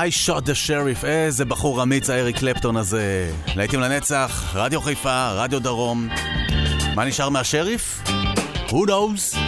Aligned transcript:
I 0.00 0.10
shot 0.26 0.40
the 0.46 0.54
sheriff, 0.66 1.04
איזה 1.04 1.44
בחור 1.44 1.82
אמיץ 1.82 2.10
האריק 2.10 2.38
קלפטון 2.38 2.76
הזה. 2.76 3.32
להיטים 3.56 3.80
לנצח, 3.80 4.52
רדיו 4.54 4.80
חיפה, 4.80 5.30
רדיו 5.30 5.60
דרום. 5.60 6.08
מה 6.94 7.04
נשאר 7.04 7.28
מהשריף? 7.28 8.02
Who 8.68 8.86
knows? 8.86 9.38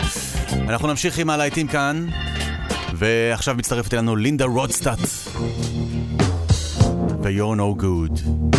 אנחנו 0.69 0.89
נמשיך 0.89 1.19
עם 1.19 1.31
הלהיטים 1.31 1.69
כאן, 1.69 2.09
ועכשיו 2.95 3.55
מצטרפת 3.55 3.95
אלינו 3.95 4.17
לינדה 4.17 4.45
רודסטאט. 4.45 4.99
ו-You're 7.23 7.57
no 7.57 7.83
good. 7.83 8.52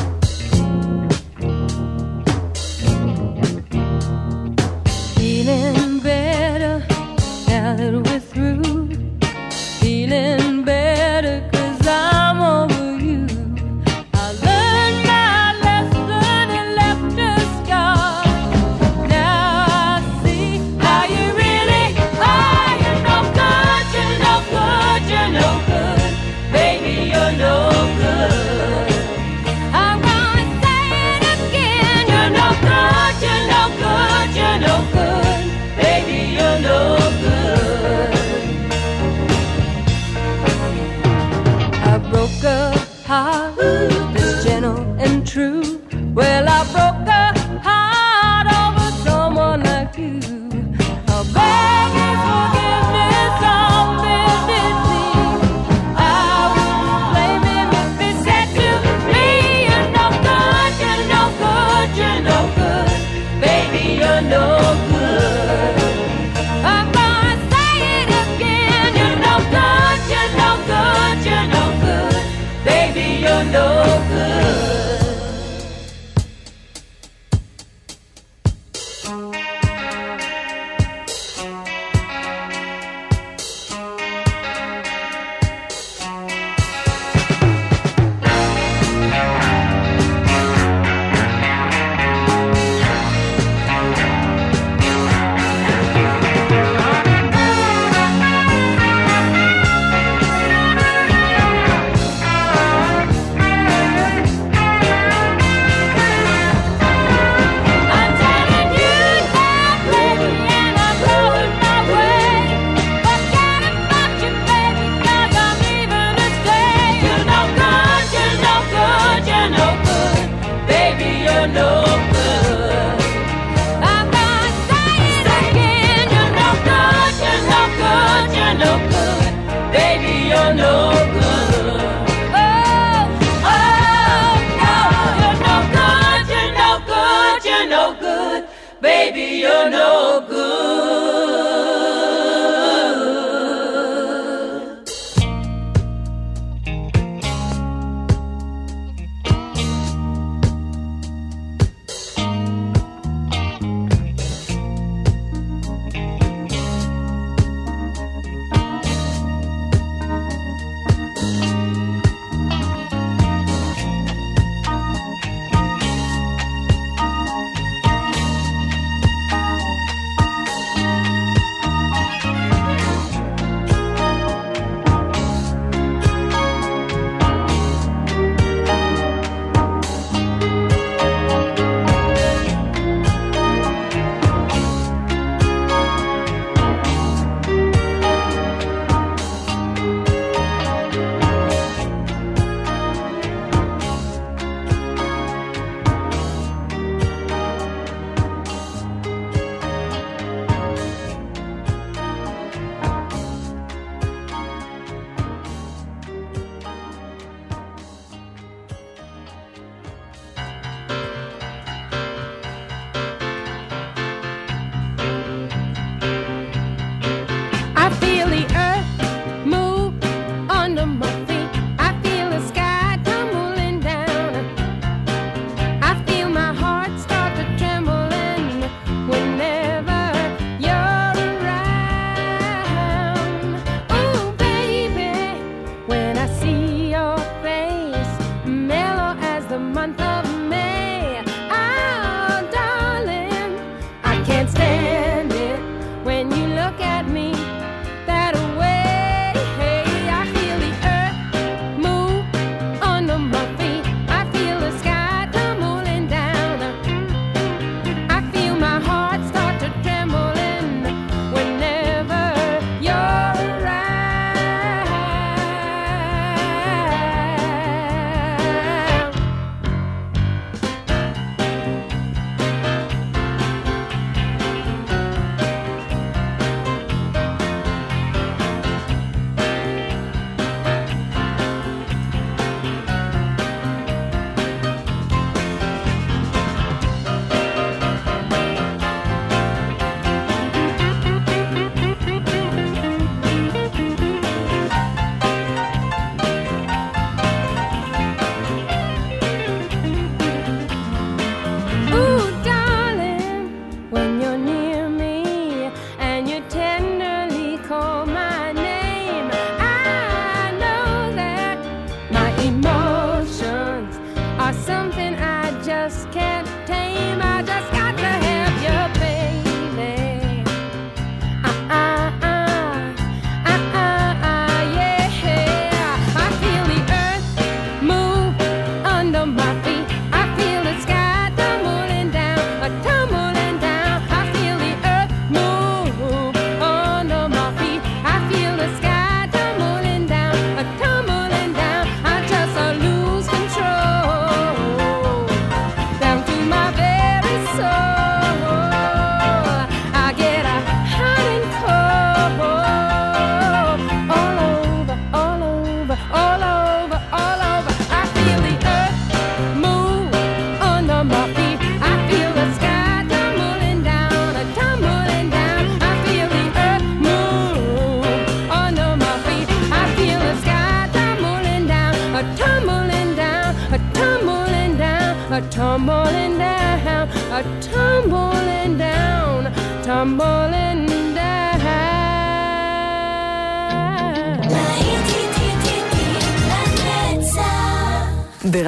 No 139.70 140.26
good. 140.28 140.63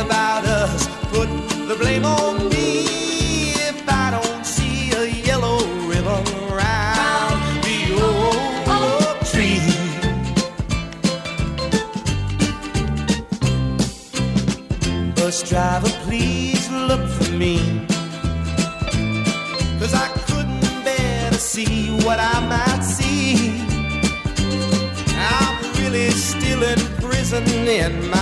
about 0.00 0.44
us. 0.44 0.86
Put 1.12 1.28
the 1.68 1.76
blame 1.78 2.04
on 2.04 2.48
me 2.48 3.52
if 3.68 3.78
I 3.88 4.10
don't 4.16 4.44
see 4.44 4.92
a 4.92 5.04
yellow 5.28 5.58
ribbon 5.90 6.24
round 6.60 7.40
the 7.66 7.78
old 8.08 8.68
oak 8.78 9.18
tree. 9.32 9.60
Bus 15.16 15.48
driver, 15.48 15.92
please 16.06 16.70
look 16.88 17.04
for 17.16 17.30
me. 17.32 17.56
Cause 19.80 19.94
I 19.94 20.08
couldn't 20.28 20.84
bear 20.84 21.30
to 21.30 21.38
see 21.38 21.90
what 22.04 22.18
I 22.18 22.36
might 22.54 22.82
see. 22.82 23.62
I'm 25.32 25.56
really 25.80 26.10
still 26.10 26.62
in 26.62 26.78
prison 27.00 27.44
in 27.80 28.10
my 28.10 28.19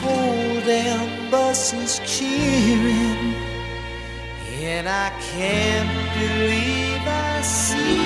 whole 0.00 0.60
damn 0.64 1.30
bus 1.30 1.72
cheering, 2.06 3.34
and 4.62 4.88
I 4.88 5.10
can't 5.30 5.92
believe 6.18 7.02
I 7.06 7.42
see 7.42 8.00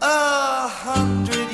a 0.00 0.68
hundred. 0.68 1.53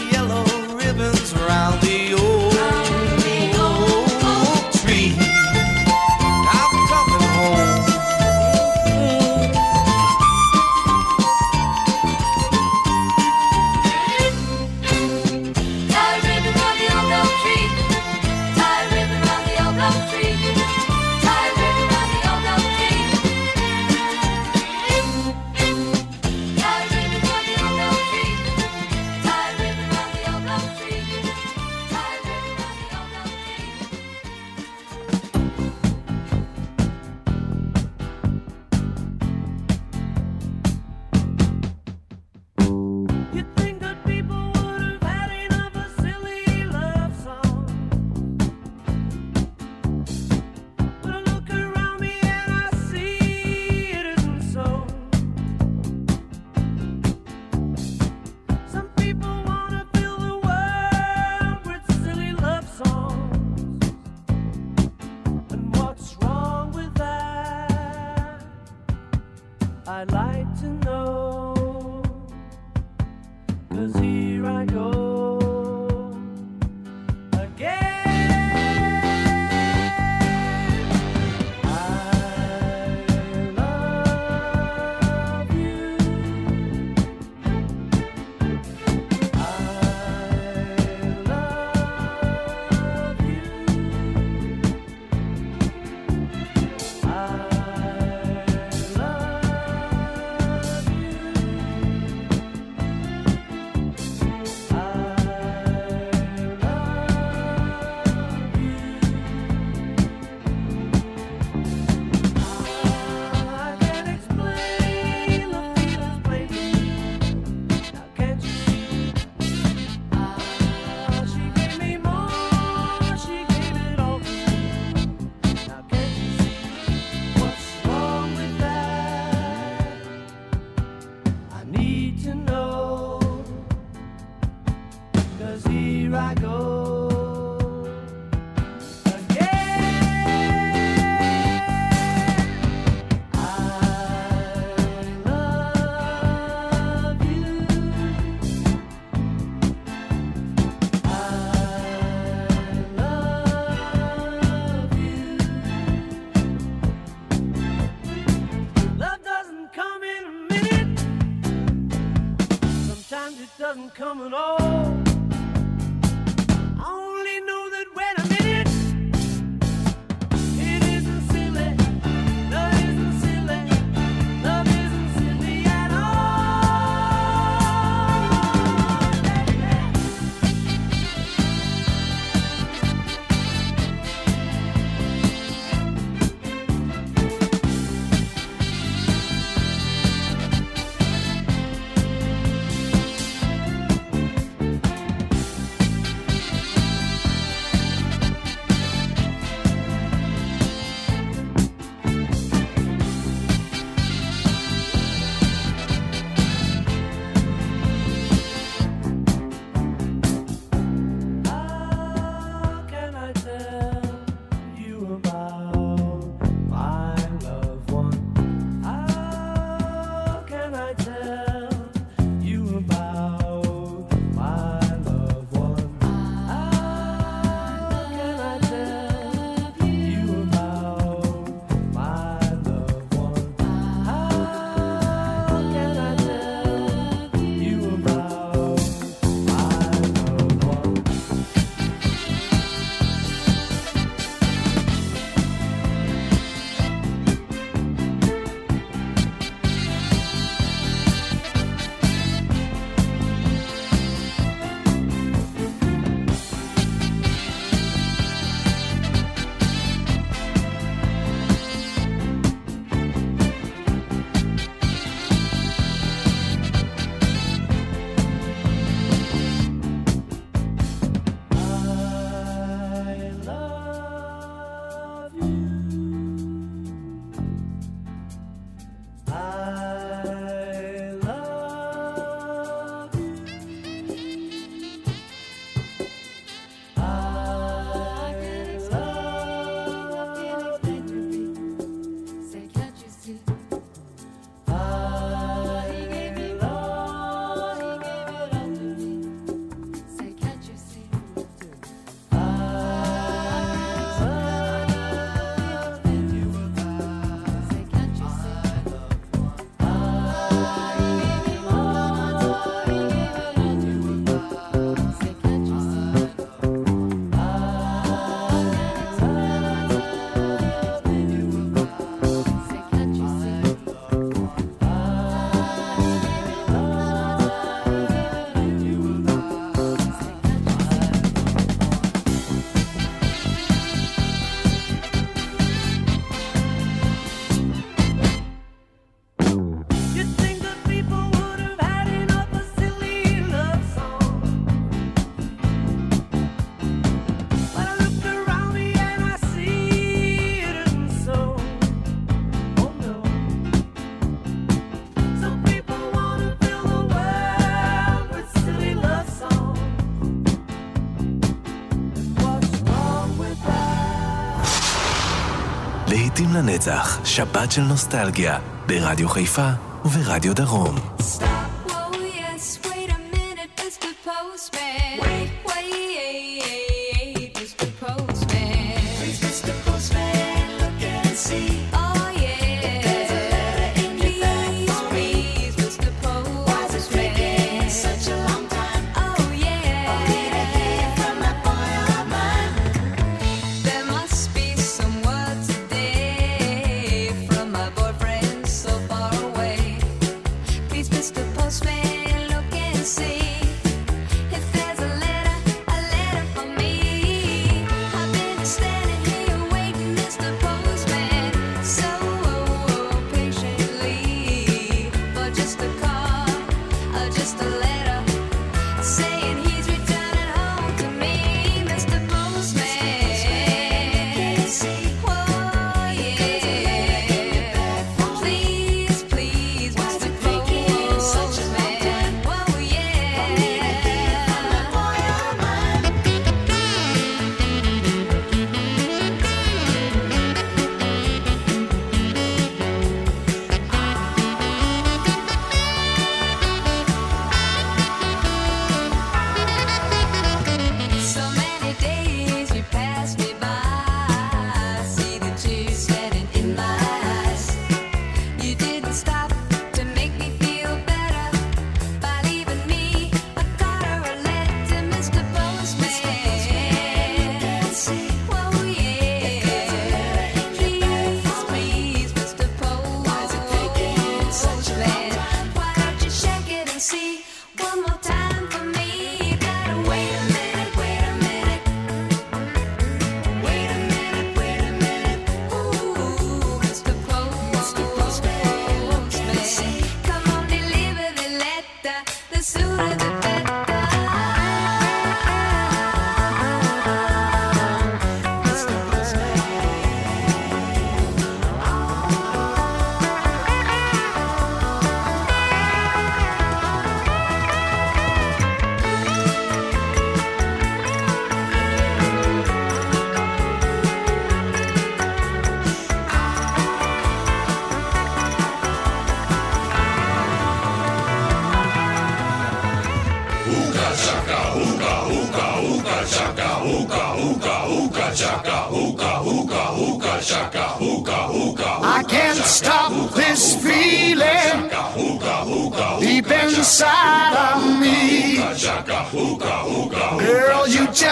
רצח, 366.81 367.19
שבת 367.25 367.73
של 367.73 367.83
נוסטלגיה, 367.83 368.59
ברדיו 368.87 369.29
חיפה 369.29 369.69
וברדיו 370.05 370.55
דרום. 370.55 371.10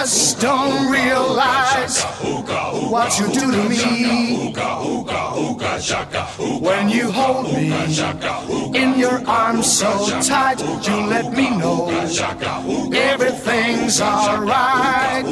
just 0.08 0.40
don't 0.40 0.90
realize 0.90 2.02
what 2.90 3.18
you 3.18 3.26
do 3.26 3.52
to 3.52 3.68
me 3.68 4.54
when 6.60 6.88
you 6.88 7.10
hold 7.12 7.44
me 7.52 7.68
in 8.74 8.98
your 8.98 9.20
arms 9.28 9.70
so 9.70 10.08
tight. 10.22 10.60
You 10.60 10.96
let 11.08 11.30
me 11.34 11.50
know 11.50 11.88
everything's 12.94 14.00
alright. 14.00 15.26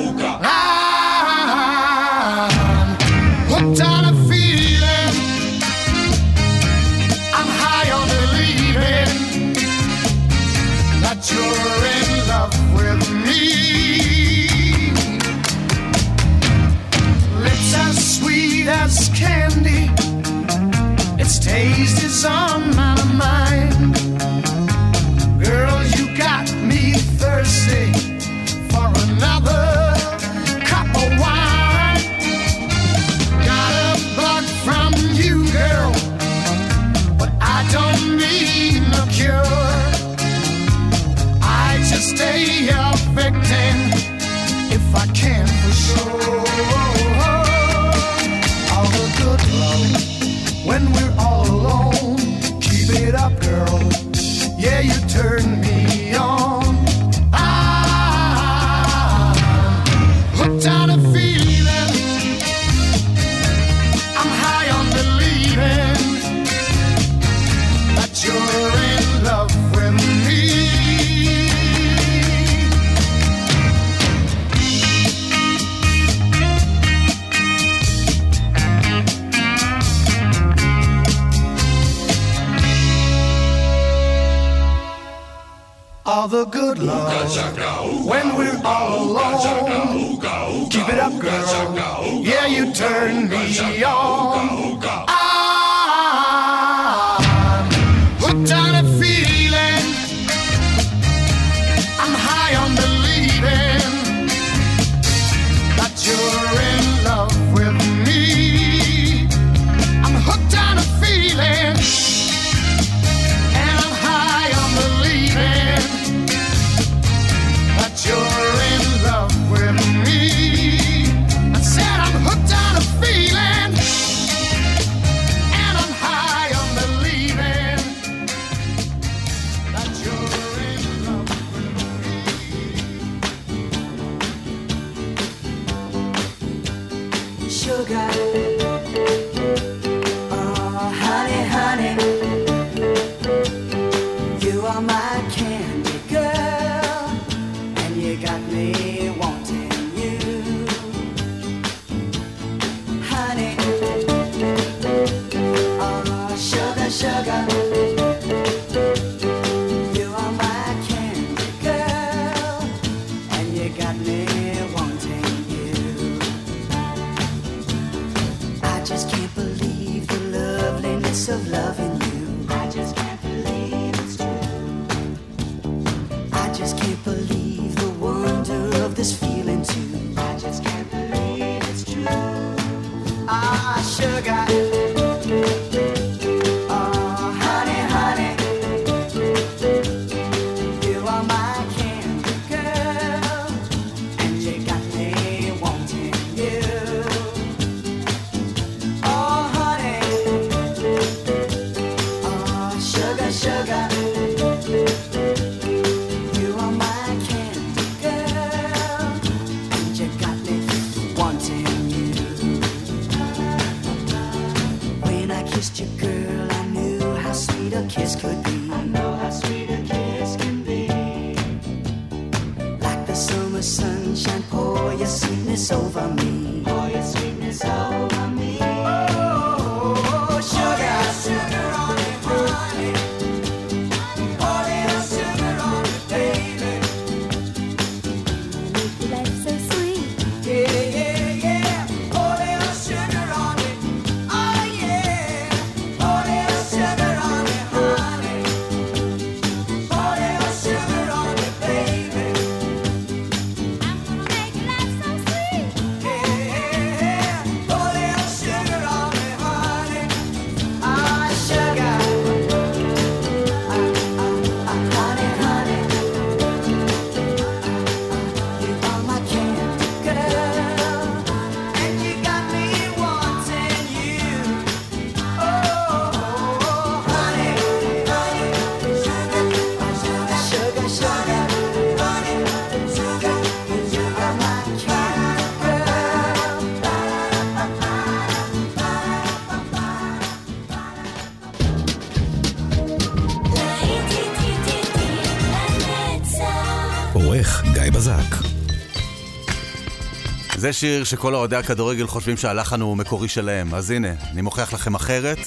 זה 300.66 300.72
שיר 300.72 301.04
שכל 301.04 301.34
אוהדי 301.34 301.56
הכדורגל 301.56 302.06
חושבים 302.06 302.36
שהלחן 302.36 302.80
הוא 302.80 302.96
מקורי 302.96 303.28
שלהם, 303.28 303.74
אז 303.74 303.90
הנה, 303.90 304.08
אני 304.32 304.42
מוכיח 304.42 304.72
לכם 304.72 304.94
אחרת, 304.94 305.38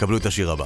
קבלו 0.00 0.16
את 0.16 0.26
השיר 0.26 0.50
הבא. 0.50 0.64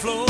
Floor. 0.00 0.29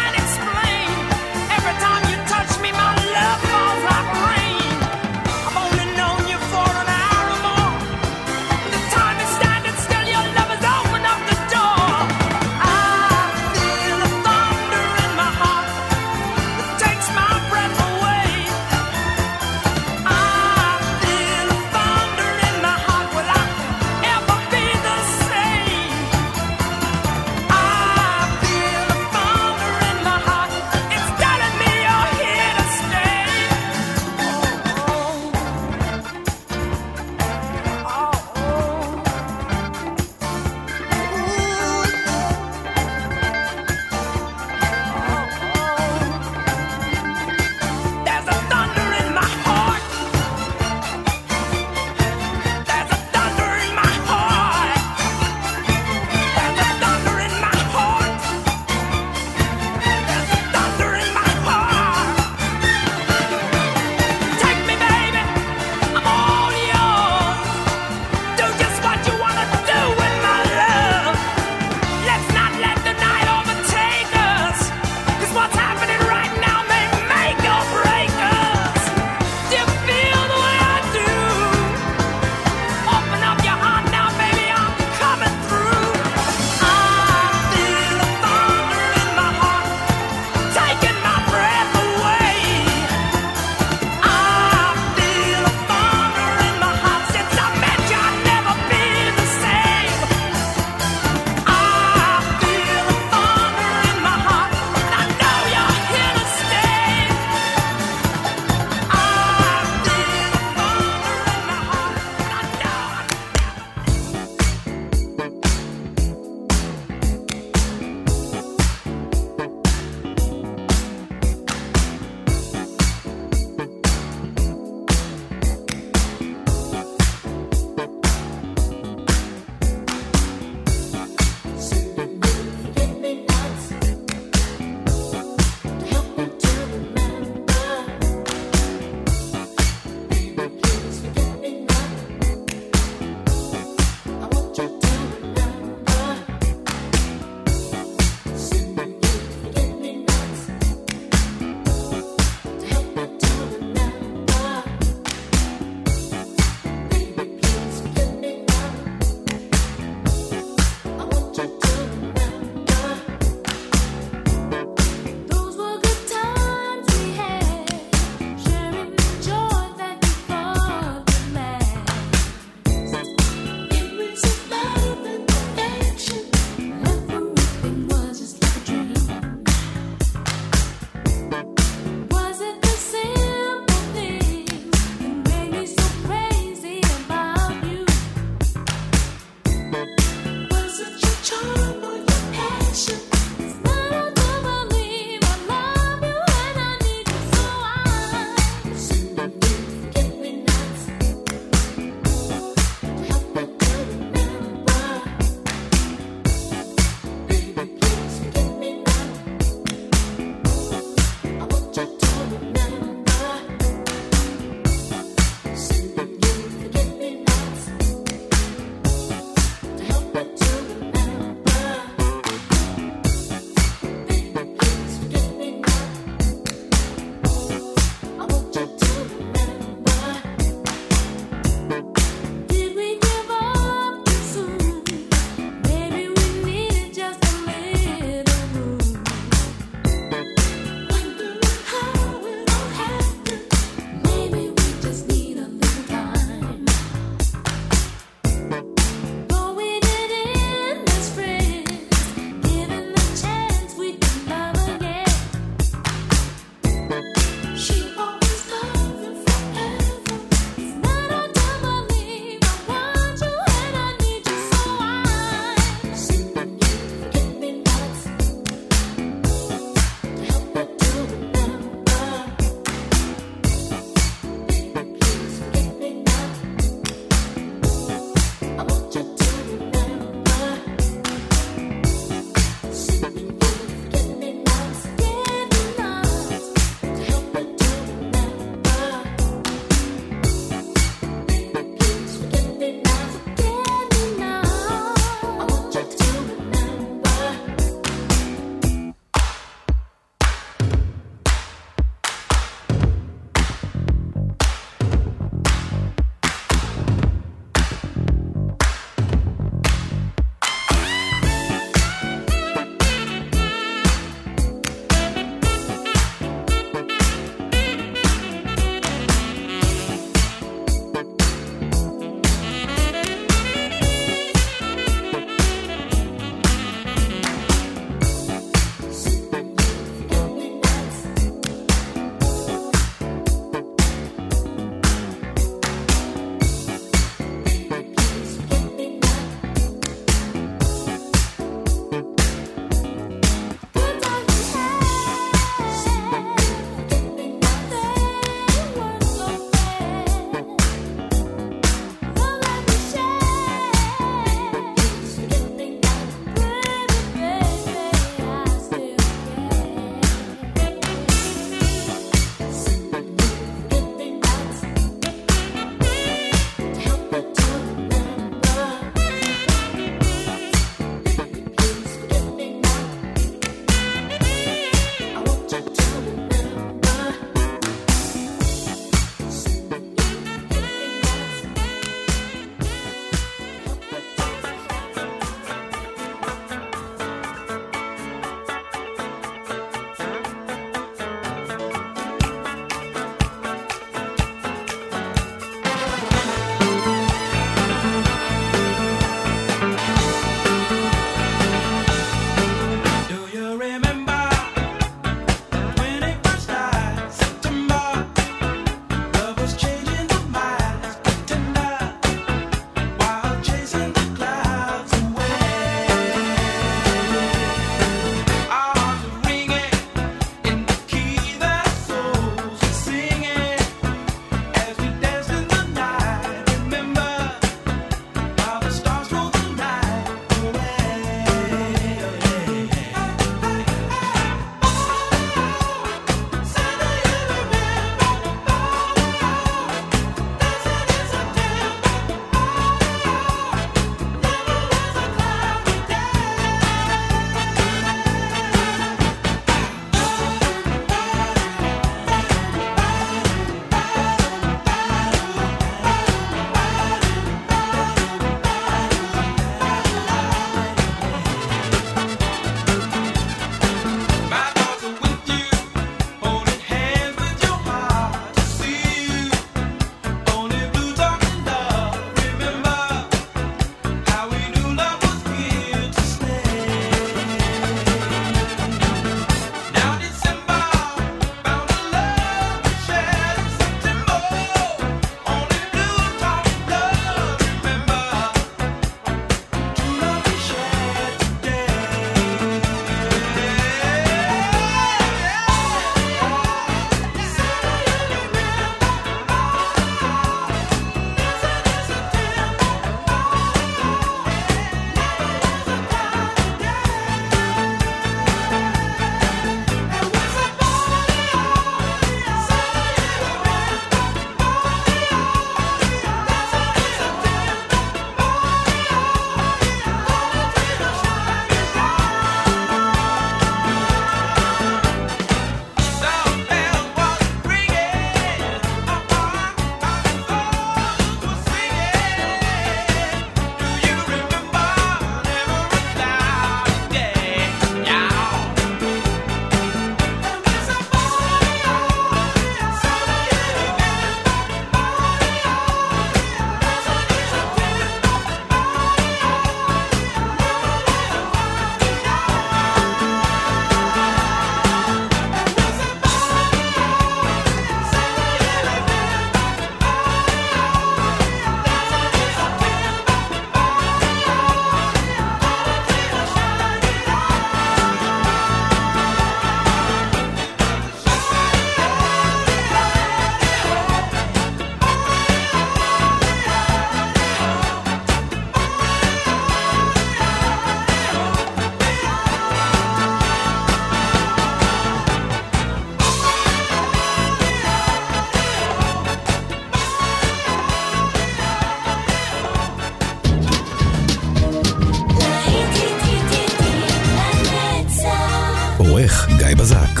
בזק. 599.58 600.00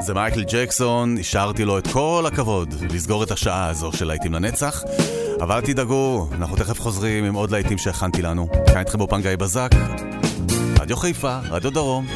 זה 0.00 0.14
מייקל 0.14 0.44
ג'קסון, 0.44 1.18
השארתי 1.18 1.64
לו 1.64 1.78
את 1.78 1.86
כל 1.92 2.24
הכבוד 2.26 2.74
לסגור 2.90 3.22
את 3.22 3.30
השעה 3.30 3.68
הזו 3.68 3.92
של 3.92 4.04
להיטים 4.04 4.34
לנצח. 4.34 4.82
אבל 5.40 5.60
תדאגו, 5.60 6.28
אנחנו 6.32 6.56
תכף 6.56 6.80
חוזרים 6.80 7.24
עם 7.24 7.34
עוד 7.34 7.50
להיטים 7.50 7.78
שהכנתי 7.78 8.22
לנו. 8.22 8.48
כאן 8.66 8.78
איתכם 8.78 8.98
באופן 8.98 9.22
גיא 9.22 9.36
בזק, 9.36 9.70
רדיו 10.80 10.96
חיפה, 10.96 11.38
רדיו 11.38 11.70
דרום. 11.70 12.06